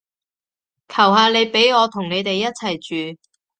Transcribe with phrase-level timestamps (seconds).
[0.87, 2.75] 求下你畀我同你哋一齊
[3.13, 3.19] 住